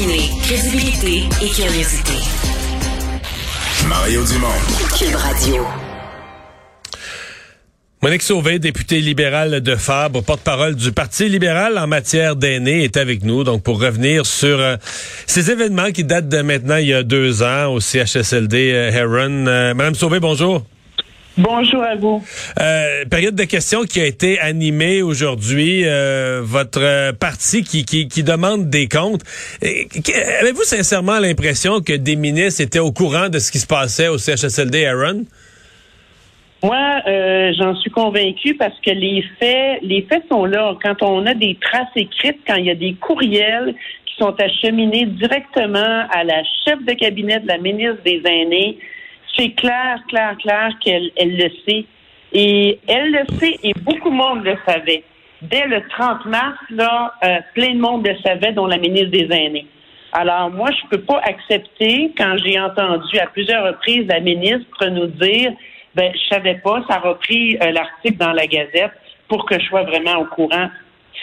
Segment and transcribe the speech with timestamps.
[0.00, 2.12] Combiner crédibilité et curiosité.
[3.86, 4.48] Mario Dumont.
[4.98, 5.66] Cube Radio.
[8.00, 13.24] Monique Sauvé, députée libérale de Fabre, porte-parole du Parti libéral en matière d'aînés, est avec
[13.24, 13.44] nous.
[13.44, 14.76] Donc, pour revenir sur euh,
[15.26, 19.46] ces événements qui datent de maintenant il y a deux ans au CHSLD euh, Heron.
[19.46, 20.64] Euh, Madame Sauvé, bonjour.
[21.42, 22.22] Bonjour à vous.
[22.60, 25.84] Euh, période de questions qui a été animée aujourd'hui.
[25.86, 29.22] Euh, votre parti qui, qui, qui, demande des comptes.
[29.62, 34.18] Avez-vous sincèrement l'impression que des ministres étaient au courant de ce qui se passait au
[34.18, 35.24] CHSLD Aaron?
[36.62, 40.76] Moi, euh, j'en suis convaincue parce que les faits, les faits sont là.
[40.82, 45.06] Quand on a des traces écrites, quand il y a des courriels qui sont acheminés
[45.06, 48.78] directement à la chef de cabinet de la ministre des Aînés,
[49.36, 51.84] c'est clair, clair, clair qu'elle elle le sait.
[52.32, 55.02] Et elle le sait et beaucoup de monde le savait.
[55.42, 59.26] Dès le 30 mars, là, euh, plein de monde le savait, dont la ministre des
[59.30, 59.66] Aînés.
[60.12, 65.06] Alors, moi, je peux pas accepter, quand j'ai entendu à plusieurs reprises la ministre nous
[65.06, 65.52] dire,
[65.94, 68.92] ben, je savais pas, ça a repris euh, l'article dans la Gazette
[69.28, 70.68] pour que je sois vraiment au courant.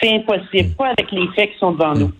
[0.00, 2.12] C'est impossible, pas avec les faits qui sont devant nous.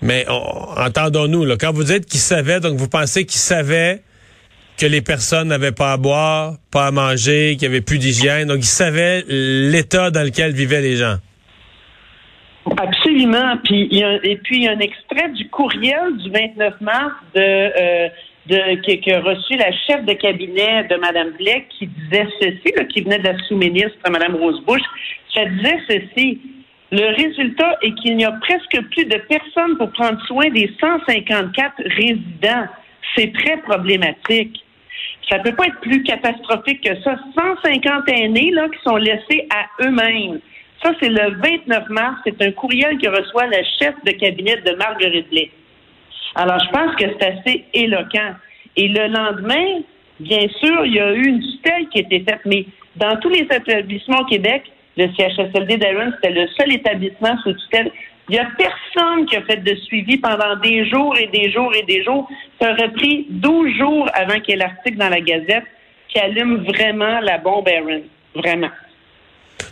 [0.00, 4.02] Mais entendons-nous, quand vous dites qu'il savait, donc vous pensez qu'il savait
[4.78, 8.48] que les personnes n'avaient pas à boire, pas à manger, qu'il n'y avait plus d'hygiène.
[8.48, 11.16] Donc, ils savaient l'état dans lequel vivaient les gens.
[12.76, 13.56] Absolument.
[13.64, 18.08] Puis, et puis, il y a un extrait du courriel du 29 mars euh,
[18.46, 23.18] de, que, reçu la chef de cabinet de Mme Blais qui disait ceci, qui venait
[23.18, 24.82] de la sous-ministre, Mme Rosebush.
[25.34, 26.40] Ça disait ceci.
[26.90, 31.74] Le résultat est qu'il n'y a presque plus de personnes pour prendre soin des 154
[31.84, 32.66] résidents.
[33.14, 34.64] C'est très problématique.
[35.28, 37.16] Ça peut pas être plus catastrophique que ça.
[37.36, 40.40] 150 aînés là, qui sont laissés à eux-mêmes.
[40.82, 42.16] Ça, c'est le 29 mars.
[42.24, 45.50] C'est un courriel que reçoit la chef de cabinet de Marguerite Blais.
[46.34, 48.34] Alors, je pense que c'est assez éloquent.
[48.76, 49.80] Et le lendemain,
[50.20, 52.64] bien sûr, il y a eu une tutelle qui a été faite, mais
[52.96, 54.62] dans tous les établissements au Québec,
[54.96, 57.90] le CHSLD d'Aaron, c'était le seul établissement sous tutelle.
[58.28, 61.72] Il n'y a personne qui a fait de suivi pendant des jours et des jours
[61.74, 62.28] et des jours.
[62.60, 65.64] Ça aurait pris 12 jours avant qu'il y ait l'article dans la Gazette
[66.08, 68.02] qui allume vraiment la bombe Aaron.
[68.34, 68.70] Vraiment.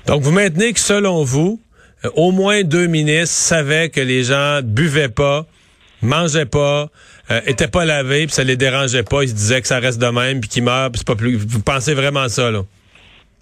[0.06, 1.61] Donc, vous maintenez que selon vous,
[2.05, 5.47] euh, au moins deux ministres savaient que les gens buvaient pas,
[6.03, 6.88] mangeaient pas,
[7.31, 9.23] euh, étaient pas lavés, puis ça les dérangeait pas.
[9.23, 11.37] Ils se disaient que ça reste de même, puis qu'ils meurent, c'est pas plus.
[11.37, 12.62] Vous pensez vraiment ça, là?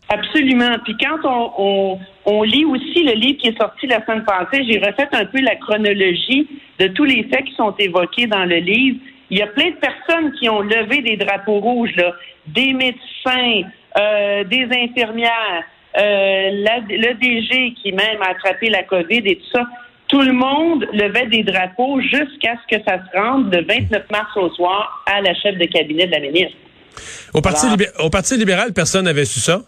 [0.08, 0.76] Absolument.
[0.84, 4.78] Puis quand on, on, lit aussi le livre qui est sorti la semaine passée, j'ai
[4.78, 6.46] refait un peu la chronologie
[6.78, 8.98] de tous les faits qui sont évoqués dans le livre.
[9.30, 12.12] Il y a plein de personnes qui ont levé des drapeaux rouges, là.
[12.46, 13.62] Des médecins,
[13.98, 15.64] euh, des infirmières,
[15.96, 19.64] euh, le DG qui même a attrapé la COVID et tout ça.
[20.08, 24.36] Tout le monde levait des drapeaux jusqu'à ce que ça se rende le 29 mars
[24.36, 26.56] au soir à la chef de cabinet de la ministre.
[27.32, 27.66] Au Parti,
[27.98, 29.62] au Parti libéral, personne n'avait su ça?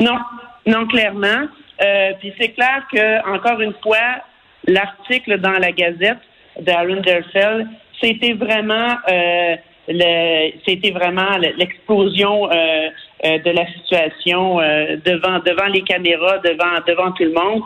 [0.00, 0.18] Non,
[0.66, 1.48] non, clairement.
[1.82, 4.22] Euh, puis c'est clair que, encore une fois,
[4.66, 6.18] l'article dans la Gazette
[6.60, 7.68] d'Aaron Derfell,
[8.00, 9.56] c'était vraiment euh,
[9.88, 12.90] le, c'était vraiment l'explosion euh,
[13.24, 17.62] euh, de la situation euh, devant devant les caméras, devant devant tout le monde.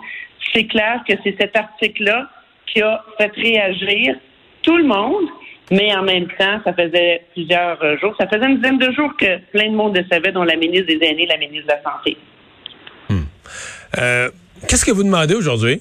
[0.53, 2.29] C'est clair que c'est cet article-là
[2.67, 4.17] qui a fait réagir
[4.63, 5.29] tout le monde,
[5.73, 9.39] mais en même temps, ça faisait plusieurs jours, ça faisait une dizaine de jours que
[9.51, 12.17] plein de monde le savait, dont la ministre des Aînés, la ministre de la Santé.
[13.09, 13.25] Hmm.
[14.69, 15.81] Qu'est-ce que vous demandez aujourd'hui?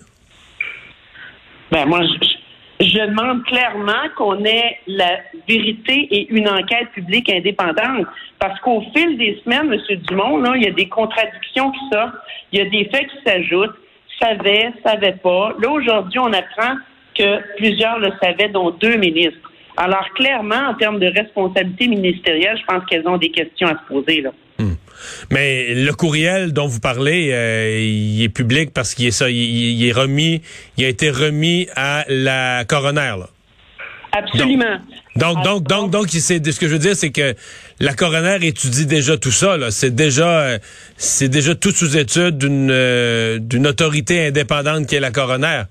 [1.72, 8.08] Ben moi, je, je demande clairement qu'on ait la vérité et une enquête publique indépendante.
[8.40, 9.98] Parce qu'au fil des semaines, M.
[10.08, 12.16] Dumont, là, il y a des contradictions qui sortent,
[12.52, 13.76] il y a des faits qui s'ajoutent.
[14.20, 15.54] Savait, savait pas.
[15.60, 16.76] Là, aujourd'hui, on apprend
[17.16, 19.51] que plusieurs le savaient, dont deux ministres.
[19.78, 23.88] Alors, clairement, en termes de responsabilité ministérielle, je pense qu'elles ont des questions à se
[23.88, 24.32] poser, là.
[24.60, 24.74] Hmm.
[25.32, 29.88] Mais le courriel dont vous parlez, euh, il est public parce qu'il est ça, il,
[29.88, 30.42] est remis,
[30.78, 33.16] il a été remis à la coroner.
[33.18, 33.28] Là.
[34.12, 34.78] Absolument.
[35.16, 37.34] Donc, donc, donc, donc, ce que je veux dire, c'est que
[37.80, 39.58] la coroner étudie déjà tout ça.
[39.72, 40.60] C'est déjà, euh,
[40.98, 45.64] c'est déjà tout sous étude d'une euh, d'une autorité indépendante qui est la coroner.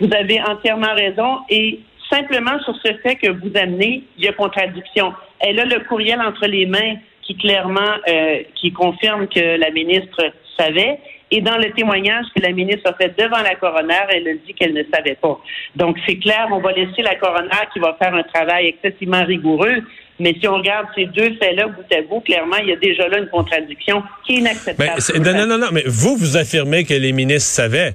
[0.00, 1.38] Vous avez entièrement raison.
[1.50, 1.80] Et
[2.10, 5.12] simplement sur ce fait que vous amenez, il y a contradiction.
[5.40, 10.32] Elle a le courriel entre les mains qui clairement euh, qui confirme que la ministre
[10.58, 10.98] savait.
[11.32, 14.54] Et dans le témoignage que la ministre a fait devant la coroner, elle a dit
[14.54, 15.40] qu'elle ne savait pas.
[15.74, 19.82] Donc c'est clair, on va laisser la coroner qui va faire un travail excessivement rigoureux.
[20.20, 23.08] Mais si on regarde ces deux faits-là bout à bout, clairement, il y a déjà
[23.08, 25.00] là une contradiction qui est inacceptable.
[25.14, 27.94] Mais non, non, non, mais vous, vous affirmez que les ministres savaient.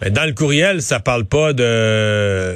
[0.00, 2.54] Mais dans le courriel, ça parle pas de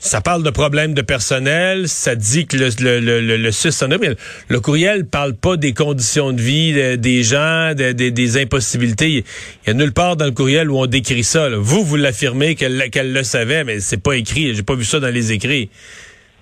[0.00, 3.90] ça parle de problèmes de personnel, ça dit que le, le, le, le SUS en
[3.90, 4.16] a, mais
[4.48, 9.24] le courriel parle pas des conditions de vie des gens, des impossibilités.
[9.64, 11.48] Il y a nulle part dans le courriel où on décrit ça.
[11.50, 14.54] Vous, vous l'affirmez qu'elle qu'elle le savait, mais c'est pas écrit.
[14.54, 15.70] J'ai pas vu ça dans les écrits.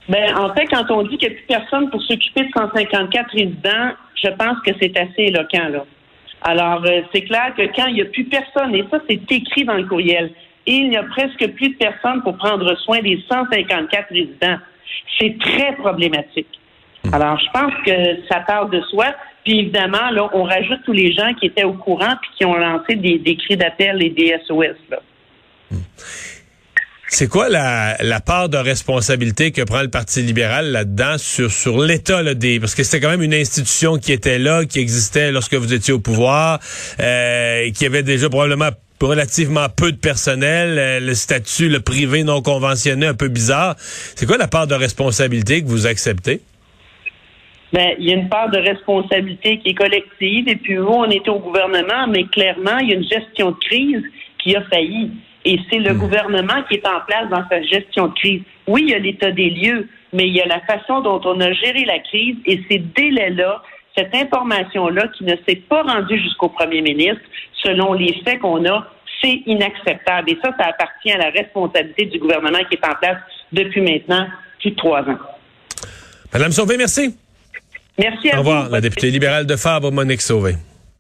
[0.09, 3.31] Ben, en fait, quand on dit qu'il n'y a plus personne pour s'occuper de 154
[3.33, 5.85] résidents, je pense que c'est assez éloquent, là.
[6.43, 9.65] Alors, euh, c'est clair que quand il n'y a plus personne, et ça, c'est écrit
[9.65, 10.31] dans le courriel,
[10.77, 14.59] il n'y a presque plus de personnes pour prendre soin des 154 résidents,
[15.19, 16.49] c'est très problématique.
[17.05, 17.15] Hmm.
[17.15, 19.07] Alors, je pense que ça part de soi.
[19.45, 22.57] Puis évidemment, là, on rajoute tous les gens qui étaient au courant puis qui ont
[22.57, 24.77] lancé des, des cris d'appel et des SOS.
[24.91, 24.99] Là.
[25.71, 25.77] Hmm.
[27.11, 31.81] C'est quoi la, la, part de responsabilité que prend le Parti libéral là-dedans sur, sur
[31.81, 32.61] l'état là, des...
[32.61, 35.95] Parce que c'était quand même une institution qui était là, qui existait lorsque vous étiez
[35.95, 36.59] au pouvoir,
[37.01, 38.69] euh, qui avait déjà probablement
[39.07, 43.75] relativement peu de personnel, euh, le statut, le privé non conventionné un peu bizarre.
[43.79, 46.41] C'est quoi la part de responsabilité que vous acceptez?
[47.73, 51.11] Ben, il y a une part de responsabilité qui est collective, et puis vous, on
[51.11, 54.03] était au gouvernement, mais clairement, il y a une gestion de crise
[54.43, 55.11] qui a failli.
[55.45, 55.99] Et c'est le hmm.
[55.99, 58.43] gouvernement qui est en place dans sa gestion de crise.
[58.67, 61.41] Oui, il y a l'état des lieux, mais il y a la façon dont on
[61.41, 63.63] a géré la crise et ces délais-là,
[63.99, 67.23] cette information-là qui ne s'est pas rendue jusqu'au premier ministre,
[67.63, 68.87] selon les faits qu'on a,
[69.21, 70.31] c'est inacceptable.
[70.31, 73.19] Et ça, ça appartient à la responsabilité du gouvernement qui est en place
[73.53, 74.27] depuis maintenant
[74.61, 75.19] plus de trois ans.
[76.33, 77.17] Madame Sauvé, merci.
[77.99, 80.55] Merci à Au revoir, la députée libérale de Fabre, Monique Sauvé.